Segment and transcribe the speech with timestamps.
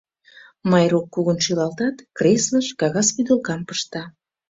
[0.69, 4.03] Майрук кугун шӱлалтат, креслыш кагаз вӱдылкам пышта: